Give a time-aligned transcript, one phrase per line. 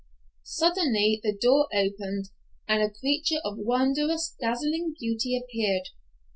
[0.41, 2.31] Suddenly the door opened
[2.67, 5.89] and a creature of wondrous, dazzling beauty appeared.